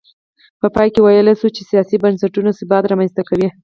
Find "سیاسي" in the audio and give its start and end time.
1.71-1.95